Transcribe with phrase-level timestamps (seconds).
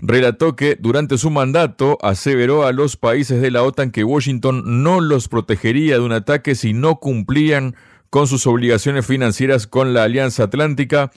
[0.00, 5.00] relató que durante su mandato aseveró a los países de la OTAN que Washington no
[5.00, 7.74] los protegería de un ataque si no cumplían
[8.10, 11.10] con sus obligaciones financieras con la Alianza Atlántica.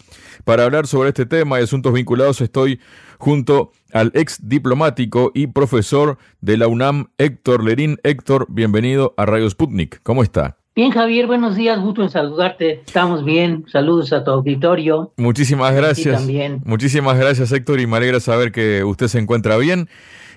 [0.44, 2.80] Para hablar sobre este tema y asuntos vinculados estoy
[3.18, 8.00] junto al ex diplomático y profesor de la UNAM, Héctor Lerín.
[8.04, 10.02] Héctor, bienvenido a Radio Sputnik.
[10.04, 10.61] ¿Cómo está?
[10.74, 12.82] Bien, Javier, buenos días, gusto en saludarte.
[12.86, 15.12] Estamos bien, saludos a tu auditorio.
[15.18, 16.20] Muchísimas gracias.
[16.20, 16.62] También.
[16.64, 19.90] Muchísimas gracias, Héctor, y me alegra saber que usted se encuentra bien.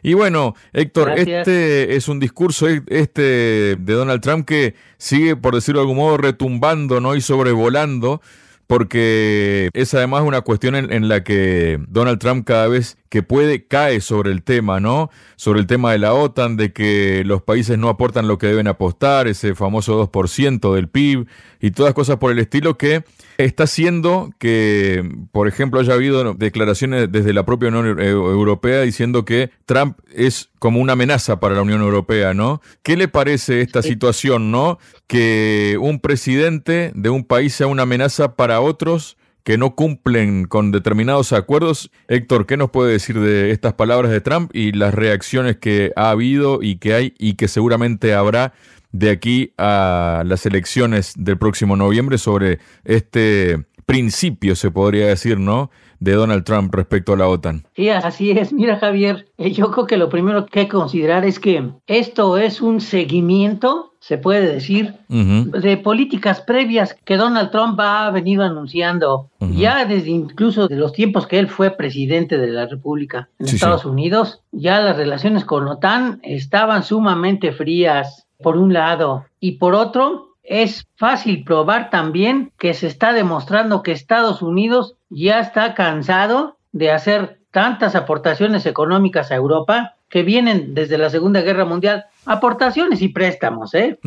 [0.03, 5.81] Y bueno, Héctor, este es un discurso este de Donald Trump que sigue, por decirlo
[5.81, 7.15] de algún modo, retumbando ¿no?
[7.15, 8.21] y sobrevolando
[8.67, 14.01] porque es además una cuestión en, la que Donald Trump cada vez que puede cae
[14.01, 15.09] sobre el tema, ¿no?
[15.37, 18.67] Sobre el tema de la OTAN, de que los países no aportan lo que deben
[18.67, 21.29] apostar, ese famoso 2% del PIB
[21.61, 23.05] y todas cosas por el estilo que
[23.39, 29.53] está haciendo que, por ejemplo, haya habido declaraciones desde la propia Unión Europea diciendo que
[29.65, 32.63] Trump es como una amenaza para la Unión Europea, ¿no?
[32.83, 34.81] ¿Qué le parece esta situación, ¿no?
[35.07, 40.73] Que un presidente de un país sea una amenaza para otros que no cumplen con
[40.73, 41.91] determinados acuerdos.
[42.09, 46.11] Héctor, ¿qué nos puede decir de estas palabras de Trump y las reacciones que ha
[46.11, 48.55] habido y que hay y que seguramente habrá
[48.93, 55.71] de aquí a las elecciones del próximo noviembre sobre este principio, se podría decir, ¿no?
[56.05, 57.65] De Donald Trump respecto a la OTAN.
[57.75, 58.53] Sí, así es.
[58.53, 62.39] Mira, Javier, eh, yo creo que lo primero que hay que considerar es que esto
[62.39, 69.31] es un seguimiento se puede decir, de políticas previas que Donald Trump ha venido anunciando
[69.41, 73.87] ya desde incluso de los tiempos que él fue presidente de la República en Estados
[73.87, 80.34] Unidos, ya las relaciones con OTAN estaban sumamente frías, por un lado, y por otro,
[80.45, 86.93] es fácil probar también que se está demostrando que Estados Unidos ya está cansado de
[86.93, 93.09] hacer tantas aportaciones económicas a Europa que vienen desde la Segunda Guerra Mundial, aportaciones y
[93.09, 93.99] préstamos, ¿eh?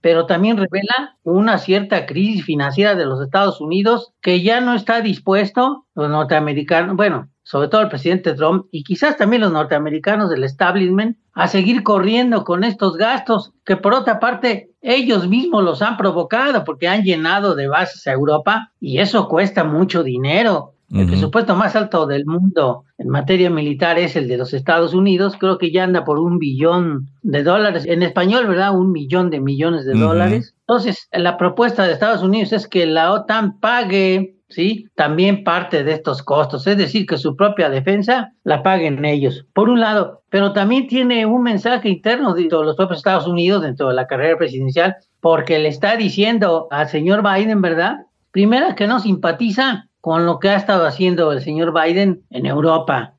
[0.00, 5.00] Pero también revela una cierta crisis financiera de los Estados Unidos que ya no está
[5.00, 10.42] dispuesto los norteamericanos, bueno, sobre todo el presidente Trump y quizás también los norteamericanos del
[10.42, 15.96] establishment, a seguir corriendo con estos gastos que por otra parte ellos mismos los han
[15.96, 20.72] provocado porque han llenado de bases a Europa y eso cuesta mucho dinero.
[20.92, 25.36] El presupuesto más alto del mundo en materia militar es el de los Estados Unidos,
[25.38, 28.76] creo que ya anda por un billón de dólares, en español, ¿verdad?
[28.76, 30.54] Un millón de millones de dólares.
[30.60, 34.88] Entonces, la propuesta de Estados Unidos es que la OTAN pague, ¿sí?
[34.94, 39.68] También parte de estos costos, es decir, que su propia defensa la paguen ellos, por
[39.68, 43.94] un lado, pero también tiene un mensaje interno de los propios Estados Unidos dentro de
[43.94, 48.06] la carrera presidencial, porque le está diciendo al señor Biden, ¿verdad?
[48.30, 53.14] Primera, que no simpatiza con lo que ha estado haciendo el señor Biden en Europa,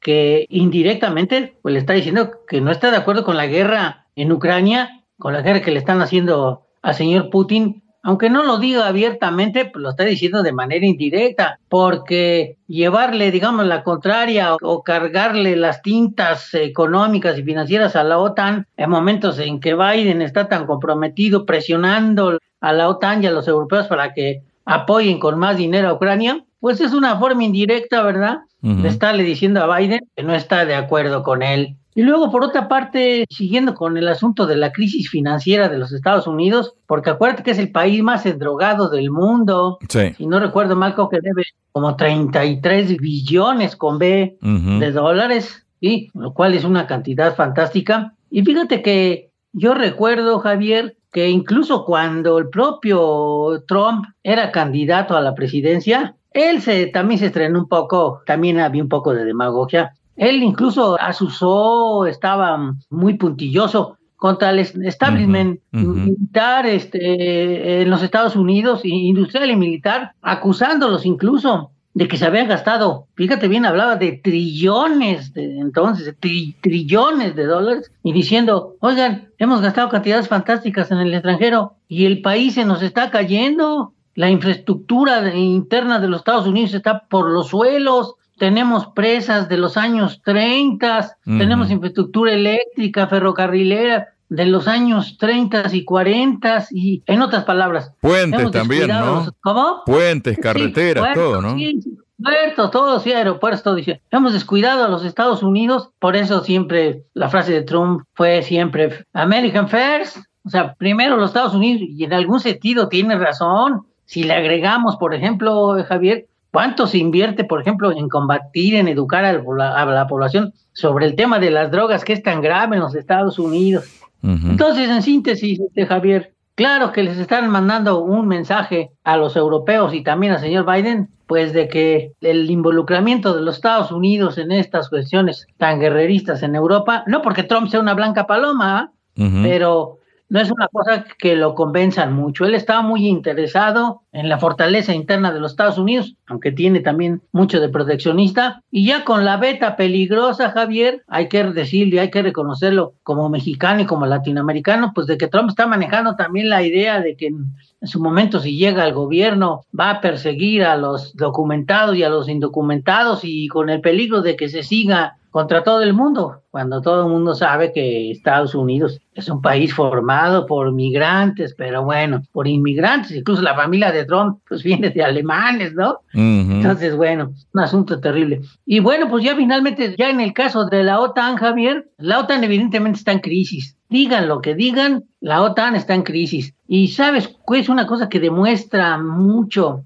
[0.00, 4.32] que indirectamente pues, le está diciendo que no está de acuerdo con la guerra en
[4.32, 8.86] Ucrania, con la guerra que le están haciendo al señor Putin, aunque no lo diga
[8.86, 15.56] abiertamente, pues lo está diciendo de manera indirecta, porque llevarle, digamos, la contraria o, cargarle
[15.56, 20.66] las tintas económicas y financieras a la OTAN en momentos en que Biden está tan
[20.66, 25.88] comprometido presionando a la OTAN y a los europeos para que apoyen con más dinero
[25.88, 28.38] a Ucrania, pues es una forma indirecta, ¿verdad?
[28.60, 31.77] De estarle diciendo a Biden que no está de acuerdo con él.
[31.94, 35.92] Y luego, por otra parte, siguiendo con el asunto de la crisis financiera de los
[35.92, 39.78] Estados Unidos, porque acuérdate que es el país más endrogado del mundo.
[39.88, 40.14] Sí.
[40.16, 46.10] Si no recuerdo mal, creo que debe como 33 billones con B de dólares, ¿sí?
[46.14, 48.14] Lo cual es una cantidad fantástica.
[48.30, 55.20] Y fíjate que yo recuerdo, Javier, que incluso cuando el propio Trump era candidato a
[55.20, 59.94] la presidencia, él se, también se estrenó un poco, también había un poco de demagogia.
[60.18, 68.80] Él incluso asusó, estaba muy puntilloso contra el establishment militar este, en los Estados Unidos,
[68.84, 75.32] industrial y militar, acusándolos incluso de que se habían gastado, fíjate bien, hablaba de trillones,
[75.34, 76.14] de, entonces,
[76.60, 82.20] trillones de dólares, y diciendo, oigan, hemos gastado cantidades fantásticas en el extranjero y el
[82.22, 87.48] país se nos está cayendo, la infraestructura interna de los Estados Unidos está por los
[87.48, 95.64] suelos, tenemos presas de los años 30, tenemos infraestructura eléctrica, ferrocarrilera, de los años 30
[95.72, 97.92] y 40 y en otras palabras.
[98.00, 99.26] Puentes también, ¿no?
[99.40, 99.82] ¿Cómo?
[99.86, 101.54] Puentes, carreteras, todo, ¿no?
[101.54, 101.80] Sí,
[102.22, 103.74] puertos, todo, sí, aeropuertos, todo.
[103.74, 108.42] Dice, hemos descuidado a los Estados Unidos, por eso siempre la frase de Trump fue
[108.42, 113.86] siempre American First, o sea, primero los Estados Unidos, y en algún sentido tiene razón.
[114.04, 116.26] Si le agregamos, por ejemplo, Javier,
[116.58, 121.38] ¿cuánto se invierte, por ejemplo, en combatir, en educar a la, población sobre el tema
[121.38, 123.84] de las drogas que es tan grave en los Estados Unidos?
[124.24, 129.94] Entonces, en síntesis, este, Javier, claro que les están mandando un mensaje a los europeos
[129.94, 134.50] y también al señor Biden, pues de que el involucramiento de los Estados Unidos en
[134.50, 139.97] estas cuestiones tan guerreristas en Europa, no porque Trump sea una blanca paloma, pero
[140.28, 142.44] no es una cosa que lo convenzan mucho.
[142.44, 147.22] Él estaba muy interesado en la fortaleza interna de los Estados Unidos, aunque tiene también
[147.32, 148.62] mucho de proteccionista.
[148.70, 153.80] Y ya con la beta peligrosa, Javier, hay que decirle, hay que reconocerlo como mexicano
[153.82, 157.54] y como latinoamericano, pues de que Trump está manejando también la idea de que en,
[157.82, 162.28] su momento si llega al gobierno va a perseguir a los documentados y a los
[162.28, 167.04] indocumentados y con el peligro de que se siga contra todo el mundo, cuando todo
[167.04, 172.48] el mundo sabe que Estados Unidos es un país formado por migrantes, pero bueno, por
[172.48, 176.00] inmigrantes, incluso la familia de Trump pues viene de alemanes, ¿no?
[176.12, 178.40] Entonces, bueno, un asunto terrible.
[178.66, 182.42] Y bueno, pues ya finalmente, ya en el caso de la OTAN, Javier, la OTAN
[182.42, 183.76] evidentemente está en crisis.
[183.88, 186.52] Digan lo que digan, la OTAN está en crisis.
[186.66, 189.84] Y sabes, es una cosa que demuestra mucho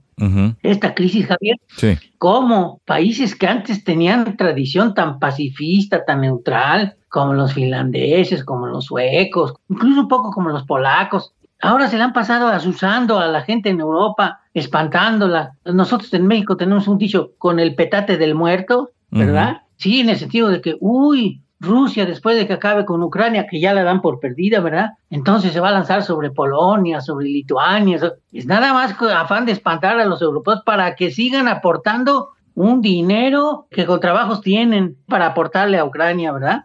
[0.62, 1.98] esta crisis, Javier, sí.
[2.19, 8.86] cómo países que antes tenían tradición tan pacifista, tan neutral, como los finlandeses, como los
[8.86, 13.42] suecos, incluso un poco como los polacos, ahora se le han pasado asusando a la
[13.42, 15.52] gente en Europa, espantándola.
[15.64, 19.62] Nosotros en México tenemos un dicho con el petate del muerto, ¿verdad?
[19.76, 23.60] Sí, en el sentido de que, uy, Rusia, después de que acabe con Ucrania, que
[23.60, 24.90] ya la dan por perdida, ¿verdad?
[25.10, 28.00] Entonces se va a lanzar sobre Polonia, sobre Lituania.
[28.32, 33.66] Es nada más afán de espantar a los europeos para que sigan aportando un dinero
[33.70, 36.64] que con trabajos tienen para aportarle a Ucrania, ¿verdad?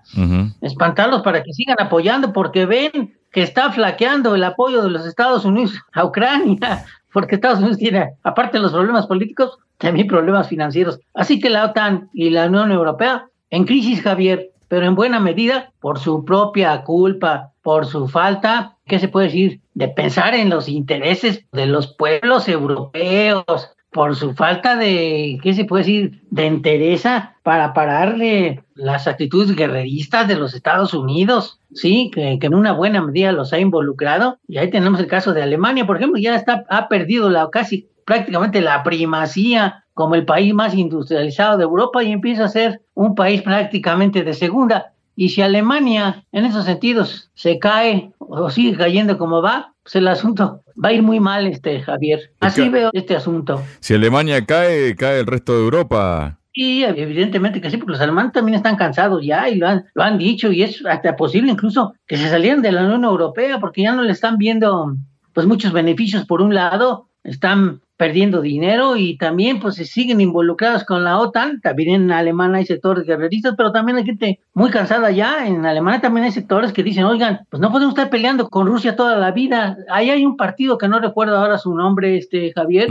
[0.61, 5.45] Espantarlos para que sigan apoyando porque ven que está flaqueando el apoyo de los Estados
[5.45, 10.99] Unidos a Ucrania, porque Estados Unidos tiene, aparte de los problemas políticos, también problemas financieros.
[11.13, 15.71] Así que la OTAN y la Unión Europea en crisis, Javier, pero en buena medida
[15.79, 20.67] por su propia culpa, por su falta, ¿qué se puede decir?, de pensar en los
[20.67, 23.45] intereses de los pueblos europeos,
[23.91, 30.27] por su falta de, ¿qué se puede decir?, de entereza para pararle las actitudes guerreristas
[30.27, 34.39] de los Estados Unidos, sí, que, que, en una buena medida los ha involucrado.
[34.47, 37.87] Y ahí tenemos el caso de Alemania, por ejemplo, ya está, ha perdido la casi
[38.07, 43.15] prácticamente la primacía como el país más industrializado de Europa y empieza a ser un
[43.15, 44.93] país prácticamente de segunda.
[45.17, 50.07] Y si Alemania en esos sentidos se cae o sigue cayendo como va, pues el
[50.07, 52.31] asunto va a ir muy mal, este Javier.
[52.39, 53.61] Así veo este asunto.
[53.81, 56.39] Si Alemania cae, cae el resto de Europa.
[56.53, 60.03] Sí, evidentemente que sí, porque los alemanes también están cansados ya y lo han, lo
[60.03, 63.81] han dicho y es hasta posible incluso que se salieran de la Unión Europea porque
[63.81, 64.95] ya no le están viendo
[65.33, 70.83] pues muchos beneficios por un lado, están perdiendo dinero y también pues se siguen involucrados
[70.83, 75.09] con la OTAN, también en Alemania hay sectores guerreristas, pero también hay gente muy cansada
[75.09, 78.67] ya, en Alemania también hay sectores que dicen, oigan, pues no podemos estar peleando con
[78.67, 82.53] Rusia toda la vida, ahí hay un partido que no recuerdo ahora su nombre, este
[82.53, 82.87] Javier,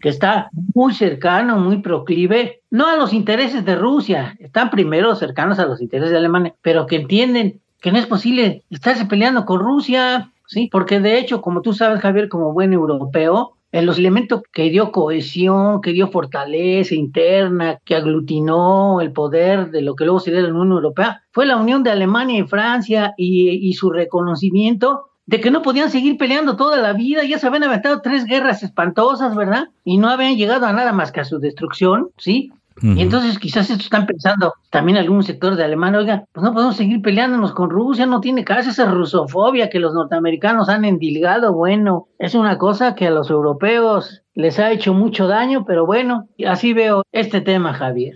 [0.00, 5.60] que está muy cercano, muy proclive, no a los intereses de Rusia, están primero cercanos
[5.60, 9.60] a los intereses de Alemania, pero que entienden que no es posible estarse peleando con
[9.60, 14.42] Rusia, sí, porque de hecho, como tú sabes, Javier, como buen europeo, en los elementos
[14.52, 20.20] que dio cohesión, que dio fortaleza interna, que aglutinó el poder de lo que luego
[20.20, 25.40] sería la Unión Europea, fue la unión de Alemania y Francia y, su reconocimiento de
[25.40, 29.36] que no podían seguir peleando toda la vida, ya se habían aventado tres guerras espantosas,
[29.36, 29.68] ¿verdad?
[29.84, 32.50] Y no habían llegado a nada más que a su destrucción, ¿sí?
[32.82, 36.76] Y entonces quizás esto están pensando también algún sector de Alemania, oiga, pues no podemos
[36.76, 42.08] seguir peleándonos con Rusia, no tiene caso esa rusofobia que los norteamericanos han endilgado, bueno,
[42.18, 46.72] es una cosa que a los europeos les ha hecho mucho daño, pero bueno, así
[46.72, 48.14] veo este tema, Javier.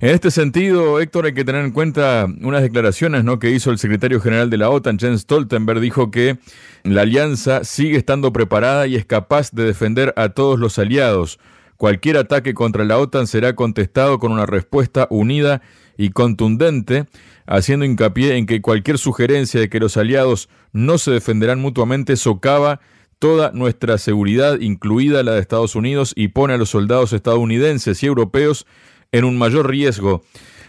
[0.00, 3.38] En este sentido, Héctor, hay que tener en cuenta unas declaraciones ¿no?
[3.38, 6.36] que hizo el secretario general de la OTAN, Jens Stoltenberg, dijo que
[6.82, 11.38] la alianza sigue estando preparada y es capaz de defender a todos los aliados.
[11.76, 15.62] Cualquier ataque contra la OTAN será contestado con una respuesta unida
[15.96, 17.06] y contundente,
[17.46, 22.80] haciendo hincapié en que cualquier sugerencia de que los aliados no se defenderán mutuamente socava
[23.18, 28.06] toda nuestra seguridad, incluida la de Estados Unidos, y pone a los soldados estadounidenses y
[28.06, 28.66] europeos
[29.12, 30.22] en un mayor riesgo.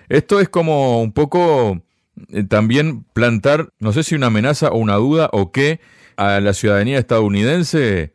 [0.10, 1.82] Esto es como un poco
[2.30, 5.80] eh, también plantar, no sé si una amenaza o una duda o qué,
[6.16, 8.14] a la ciudadanía estadounidense,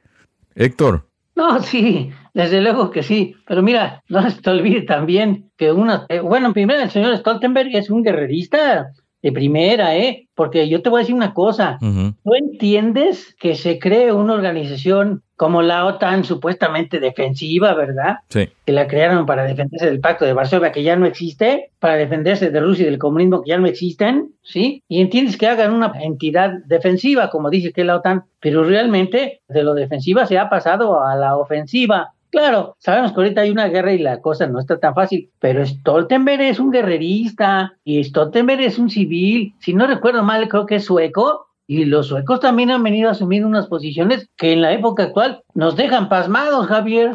[0.54, 1.11] Héctor.
[1.34, 6.06] No, sí, desde luego que sí, pero mira, no se te olvide también que una,
[6.08, 10.28] eh, bueno, primero el señor Stoltenberg es un guerrerista de primera, ¿eh?
[10.34, 15.22] Porque yo te voy a decir una cosa, ¿tú entiendes que se cree una organización
[15.36, 18.18] como la OTAN supuestamente defensiva, ¿verdad?
[18.28, 18.48] Sí.
[18.64, 22.50] Que la crearon para defenderse del Pacto de Varsovia, que ya no existe, para defenderse
[22.50, 24.82] de Rusia y del comunismo, que ya no existen, ¿sí?
[24.88, 29.62] Y entiendes que hagan una entidad defensiva, como dice que la OTAN, pero realmente de
[29.62, 32.12] lo defensiva se ha pasado a la ofensiva.
[32.32, 35.64] Claro, sabemos que ahorita hay una guerra y la cosa no está tan fácil, pero
[35.66, 39.54] Stoltenberg es un guerrerista y Stoltenberg es un civil.
[39.60, 41.48] Si no recuerdo mal, creo que es sueco.
[41.66, 45.42] Y los suecos también han venido a asumir unas posiciones que en la época actual
[45.54, 47.12] nos dejan pasmados, Javier.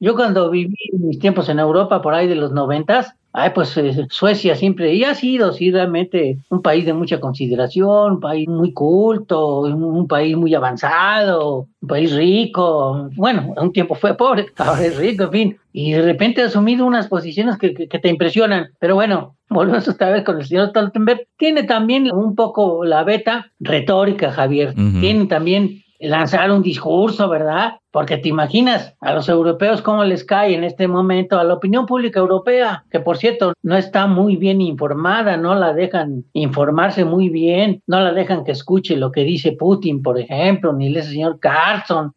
[0.00, 4.06] Yo cuando viví mis tiempos en Europa, por ahí de los noventas, Ay, pues eh,
[4.10, 8.74] Suecia siempre, y ha sido, sí, realmente un país de mucha consideración, un país muy
[8.74, 13.08] culto, un, país muy avanzado, un país rico.
[13.16, 15.56] Bueno, un tiempo fue pobre, ahora es rico, en fin.
[15.72, 18.68] Y de repente ha asumido unas posiciones que, que, te impresionan.
[18.78, 21.26] Pero bueno, volvemos otra vez con el señor Stoltenberg.
[21.38, 24.74] Tiene también un poco la beta retórica, Javier.
[24.74, 27.76] Tiene también lanzar un discurso, ¿verdad?
[27.92, 31.86] Porque te imaginas a los europeos cómo les cae en este momento, a la opinión
[31.86, 37.28] pública europea, que por cierto no está muy bien informada, no la dejan informarse muy
[37.28, 41.38] bien, no la dejan que escuche lo que dice Putin, por ejemplo, ni el señor
[41.38, 42.12] Carson,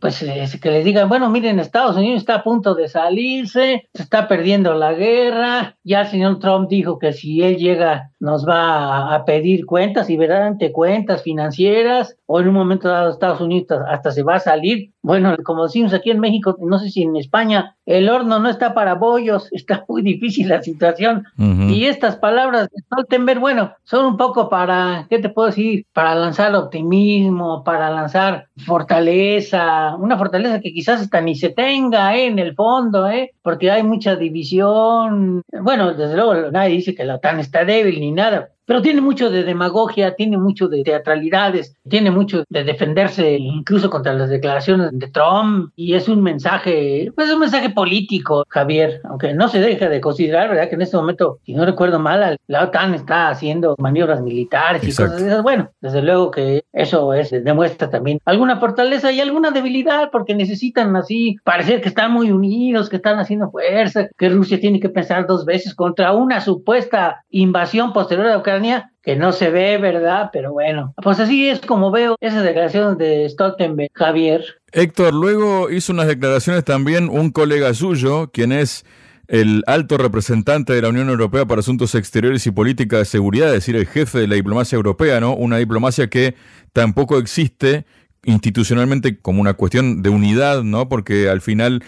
[0.00, 0.24] pues
[0.60, 4.74] que les digan, bueno, miren, Estados Unidos está a punto de salirse, se está perdiendo
[4.74, 9.64] la guerra, ya el señor Trump dijo que si él llega nos va a pedir
[9.64, 14.34] cuentas y verdaderamente cuentas financieras, o en un momento dado Estados Unidos hasta se va
[14.36, 18.38] a salir, bueno, como decimos aquí en México, no sé si en España, el horno
[18.38, 21.24] no está para bollos, está muy difícil la situación.
[21.38, 25.86] Y estas palabras de Stoltenberg, bueno, son un poco para, ¿qué te puedo decir?
[25.92, 32.26] Para lanzar optimismo, para lanzar fortaleza, una fortaleza que quizás hasta ni se tenga ¿eh?
[32.26, 33.32] en el fondo, ¿eh?
[33.42, 35.42] porque hay mucha división.
[35.60, 39.30] Bueno, desde luego nadie dice que la OTAN está débil ni nada, pero tiene mucho
[39.30, 45.08] de demagogia, tiene mucho de teatralidades, tiene mucho de defenderse incluso contra las declaraciones de
[45.08, 50.00] Trump y es un mensaje, pues un mensaje político, Javier, aunque no se deja de
[50.00, 50.68] considerar, ¿verdad?
[50.68, 54.94] Que en este momento, si no recuerdo mal, la OTAN está haciendo maniobras militares y
[54.94, 55.42] cosas esas.
[55.42, 60.94] Bueno, desde luego que eso es, demuestra también alguna fortaleza y alguna debilidad porque necesitan
[60.94, 65.26] así parecer que están muy unidos, que están haciendo fuerza, que Rusia tiene que pensar
[65.26, 68.59] dos veces contra una supuesta invasión posterior a Ucrania
[69.02, 70.30] que no se ve, ¿verdad?
[70.32, 74.44] Pero bueno, pues así es como veo esa declaración de Stoltenberg, Javier.
[74.72, 78.84] Héctor, luego hizo unas declaraciones también un colega suyo, quien es
[79.28, 83.54] el alto representante de la Unión Europea para Asuntos Exteriores y Política de Seguridad, es
[83.54, 85.34] decir, el jefe de la diplomacia europea, ¿no?
[85.34, 86.34] Una diplomacia que
[86.72, 87.84] tampoco existe
[88.24, 90.88] institucionalmente como una cuestión de unidad, ¿no?
[90.88, 91.82] Porque al final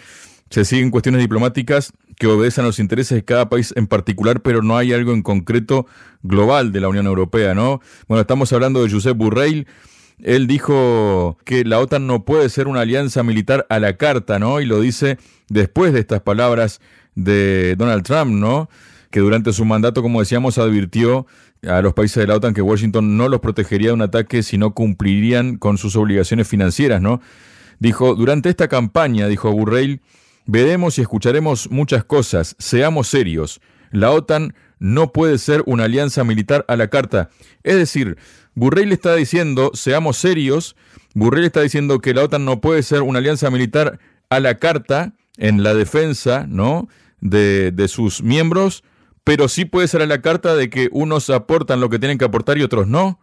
[0.52, 4.62] se siguen cuestiones diplomáticas que obedecen a los intereses de cada país en particular, pero
[4.62, 5.86] no hay algo en concreto
[6.22, 7.80] global de la Unión Europea, ¿no?
[8.06, 9.66] Bueno, estamos hablando de Josep Burrell.
[10.18, 14.60] Él dijo que la OTAN no puede ser una alianza militar a la carta, ¿no?
[14.60, 15.16] Y lo dice
[15.48, 16.82] después de estas palabras
[17.14, 18.68] de Donald Trump, ¿no?
[19.10, 21.26] Que durante su mandato, como decíamos, advirtió
[21.66, 24.58] a los países de la OTAN que Washington no los protegería de un ataque si
[24.58, 27.22] no cumplirían con sus obligaciones financieras, ¿no?
[27.78, 30.02] Dijo, durante esta campaña, dijo Burrell,
[30.46, 32.56] Veremos y escucharemos muchas cosas.
[32.58, 33.60] Seamos serios.
[33.90, 37.30] La OTAN no puede ser una alianza militar a la carta.
[37.62, 38.16] Es decir,
[38.54, 40.76] Burrell está diciendo, seamos serios,
[41.14, 45.12] Burrell está diciendo que la OTAN no puede ser una alianza militar a la carta
[45.36, 46.88] en la defensa ¿no?
[47.20, 48.82] de, de sus miembros,
[49.24, 52.24] pero sí puede ser a la carta de que unos aportan lo que tienen que
[52.24, 53.20] aportar y otros no.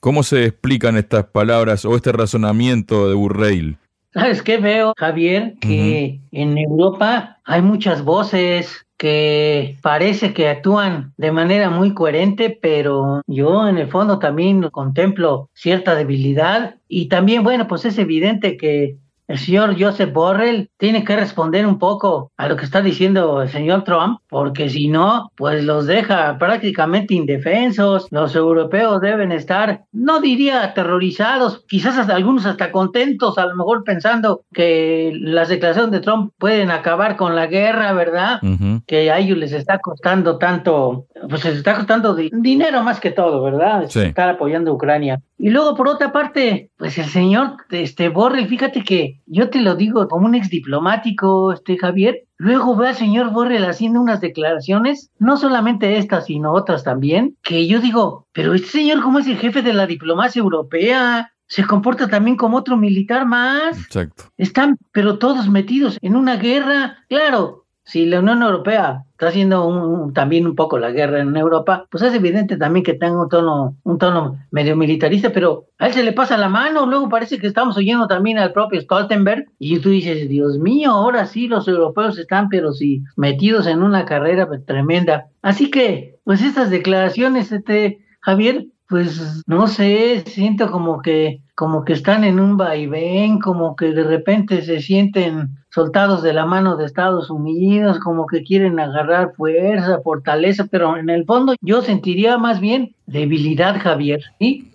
[0.00, 3.78] ¿Cómo se explican estas palabras o este razonamiento de Burrell?
[4.12, 5.54] ¿Sabes qué veo, Javier?
[5.60, 13.22] Que en Europa hay muchas voces que parece que actúan de manera muy coherente, pero
[13.26, 18.98] yo en el fondo también contemplo cierta debilidad y también, bueno, pues es evidente que
[19.32, 23.48] el señor Joseph Borrell tiene que responder un poco a lo que está diciendo el
[23.48, 28.08] señor Trump, porque si no, pues los deja prácticamente indefensos.
[28.10, 33.84] Los europeos deben estar, no diría aterrorizados, quizás hasta algunos hasta contentos, a lo mejor
[33.84, 38.38] pensando que las declaraciones de Trump pueden acabar con la guerra, ¿verdad?
[38.86, 43.42] Que a ellos les está costando tanto, pues les está costando dinero más que todo,
[43.42, 43.84] ¿verdad?
[43.84, 45.22] Estar apoyando a Ucrania.
[45.42, 49.74] Y luego, por otra parte, pues el señor este, Borrell, fíjate que yo te lo
[49.74, 55.10] digo como un ex diplomático, este Javier, luego ve al señor Borrell haciendo unas declaraciones,
[55.18, 59.36] no solamente estas, sino otras también, que yo digo, pero este señor como es el
[59.36, 63.76] jefe de la diplomacia europea, se comporta también como otro militar más.
[63.76, 64.30] Exacto.
[64.36, 66.98] Están, pero todos metidos en una guerra.
[67.08, 72.02] Claro, si la Unión Europea está haciendo también un poco la guerra en Europa, pues
[72.02, 76.04] es evidente también que tenga un tono, un tono medio militarista, pero a él se
[76.04, 79.90] le pasa la mano, luego parece que estamos oyendo también al propio Stoltenberg, y tú
[79.90, 85.26] dices, Dios mío, ahora sí los europeos están, pero sí, metidos en una carrera tremenda.
[85.42, 91.92] Así que, pues estas declaraciones, este, Javier, pues no sé, siento como que como que
[91.92, 96.84] están en un vaivén, como que de repente se sienten soltados de la mano de
[96.84, 102.60] Estados Unidos, como que quieren agarrar fuerza, fortaleza, pero en el fondo yo sentiría más
[102.60, 104.70] bien debilidad, Javier, ¿sí?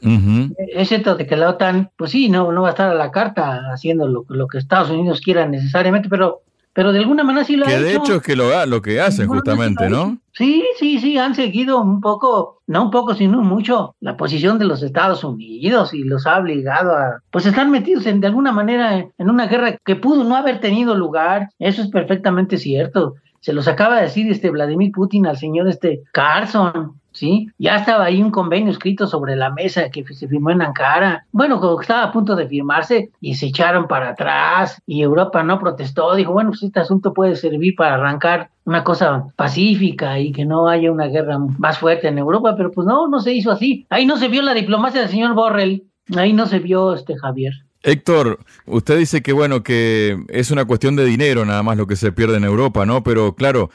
[0.74, 3.12] Es cierto de que la OTAN, pues sí, no, no va a estar a la
[3.12, 6.42] carta haciendo lo, lo que Estados Unidos quiera necesariamente, pero
[6.77, 9.27] pero de alguna manera sí lo que de hecho es que lo, lo que hacen
[9.27, 10.19] justamente, ¿no?
[10.34, 14.65] Sí, sí, sí, han seguido un poco, no un poco, sino mucho, la posición de
[14.65, 18.96] los Estados Unidos y los ha obligado a, pues están metidos en, de alguna manera
[18.96, 23.15] en una guerra que pudo no haber tenido lugar, eso es perfectamente cierto.
[23.39, 27.50] Se los acaba de decir este Vladimir Putin al señor este Carson, ¿sí?
[27.58, 31.26] Ya estaba ahí un convenio escrito sobre la mesa que se firmó en Ankara.
[31.32, 36.16] Bueno, estaba a punto de firmarse y se echaron para atrás y Europa no protestó,
[36.16, 40.68] dijo, bueno, pues este asunto puede servir para arrancar una cosa pacífica y que no
[40.68, 43.86] haya una guerra más fuerte en Europa, pero pues no, no se hizo así.
[43.90, 45.84] Ahí no se vio la diplomacia del señor Borrell,
[46.16, 47.54] ahí no se vio este Javier.
[47.84, 51.96] Héctor, usted dice que bueno, que es una cuestión de dinero nada más lo que
[51.96, 53.04] se pierde en Europa, ¿no?
[53.04, 53.70] Pero claro,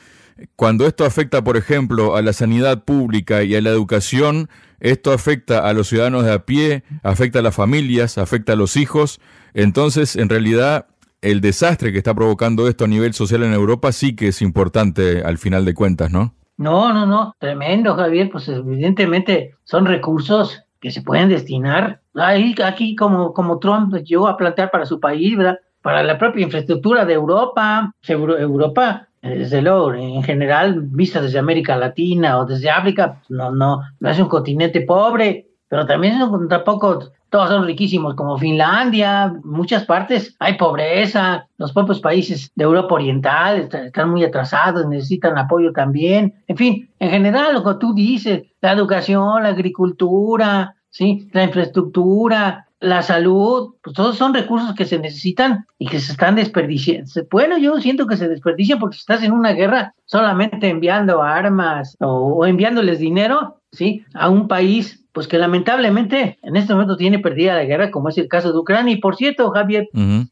[0.57, 4.49] cuando esto afecta, por ejemplo, a la sanidad pública y a la educación,
[4.81, 8.77] esto afecta a los ciudadanos de a pie, afecta a las familias, afecta a los
[8.77, 9.21] hijos.
[9.55, 10.87] Entonces, en realidad,
[11.21, 15.23] el desastre que está provocando esto a nivel social en Europa sí que es importante
[15.23, 16.35] al final de cuentas, ¿no?
[16.57, 18.29] No, no, no, tremendo, Javier.
[18.31, 22.01] Pues evidentemente son recursos que se pueden destinar.
[22.15, 25.59] Ahí, aquí, como, como Trump llegó a plantear para su país, ¿verdad?
[25.81, 27.93] Para la propia infraestructura de Europa.
[28.07, 34.11] Europa desde luego, en general, vista desde América Latina o desde África, no, no, no
[34.11, 36.99] es un continente pobre, pero también tampoco
[37.31, 43.71] todos son riquísimos como Finlandia, muchas partes hay pobreza, los propios países de Europa Oriental
[43.73, 48.73] están muy atrasados, necesitan apoyo también, en fin, en general lo que tú dices, la
[48.73, 51.29] educación, la agricultura, ¿sí?
[51.33, 56.35] la infraestructura, la salud, pues todos son recursos que se necesitan y que se están
[56.35, 57.11] desperdiciando.
[57.31, 62.45] Bueno, yo siento que se desperdician porque estás en una guerra solamente enviando armas o,
[62.45, 64.05] enviándoles dinero, ¿sí?
[64.15, 68.17] A un país pues que lamentablemente en este momento tiene perdida la guerra, como es
[68.17, 68.95] el caso de Ucrania.
[68.95, 69.89] Y por cierto, Javier,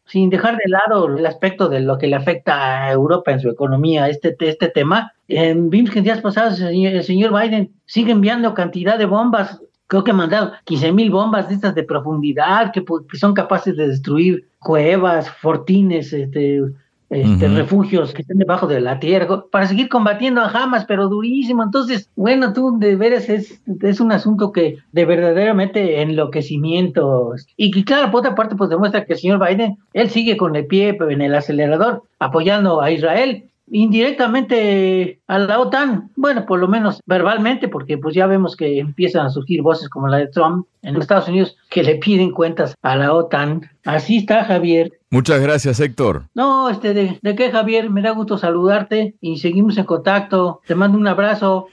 [0.06, 3.50] sin dejar de lado el aspecto de lo que le afecta a Europa en su
[3.50, 8.54] economía, este, este tema, en, vimos que en días pasados el señor Biden sigue enviando
[8.54, 12.84] cantidad de bombas creo que han mandado 15 mil bombas de estas de profundidad que,
[13.18, 16.62] son capaces de destruir cuevas, fortines, este,
[17.10, 21.64] este, refugios que estén debajo de la tierra, para seguir combatiendo a Hamas, pero durísimo.
[21.64, 27.34] Entonces, bueno, tú de veras es, es un asunto que de verdaderamente enloquecimiento.
[27.56, 30.54] Y, y claro, por otra parte, pues demuestra que el señor Biden, él sigue con
[30.54, 36.68] el pie en el acelerador, apoyando a Israel, indirectamente a la OTAN, bueno, por lo
[36.68, 40.66] menos verbalmente, porque pues ya vemos que empiezan a surgir voces como la de Trump
[40.82, 43.70] en Estados Unidos que le piden cuentas a la OTAN.
[43.84, 44.92] Así está, Javier.
[45.10, 46.24] Muchas gracias, Héctor.
[46.34, 50.60] No, este, de, de qué, Javier, me da gusto saludarte y seguimos en contacto.
[50.66, 51.66] Te mando un abrazo.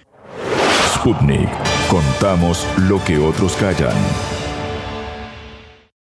[0.93, 1.49] Sputnik,
[1.89, 4.36] contamos lo que otros callan.